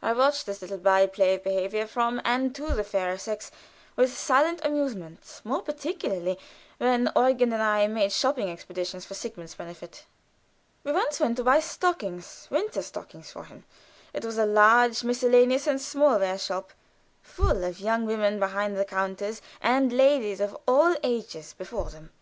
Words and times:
I 0.00 0.10
often 0.10 0.18
watched 0.18 0.46
this 0.46 0.62
little 0.62 0.78
by 0.78 1.04
play 1.08 1.34
of 1.34 1.42
behavior 1.42 1.84
from 1.88 2.20
and 2.24 2.54
to 2.54 2.74
the 2.74 2.84
fairer 2.84 3.18
sex 3.18 3.50
with 3.96 4.16
silent 4.16 4.64
amusement, 4.64 5.40
more 5.42 5.62
particularly 5.62 6.38
when 6.78 7.10
Eugen 7.16 7.52
and 7.52 7.60
I 7.60 7.88
made 7.88 8.12
shopping 8.12 8.48
expeditious 8.48 9.04
for 9.04 9.14
Sigmund's 9.14 9.56
benefit. 9.56 10.04
We 10.84 10.92
once 10.92 11.18
went 11.18 11.38
to 11.38 11.42
buy 11.42 11.58
stockings 11.58 12.46
winter 12.52 12.82
stockings 12.82 13.32
for 13.32 13.46
him; 13.46 13.64
it 14.12 14.24
was 14.24 14.38
a 14.38 14.46
large 14.46 15.02
miscellaneous 15.02 15.66
and 15.66 15.80
smallware 15.80 16.38
shop, 16.38 16.72
full 17.20 17.64
of 17.64 17.80
young 17.80 18.06
women 18.06 18.38
behind 18.38 18.76
the 18.76 18.84
counters 18.84 19.42
and 19.60 19.92
ladies 19.92 20.38
of 20.38 20.56
all 20.68 20.94
ages 21.02 21.52
before 21.58 21.90
them. 21.90 22.12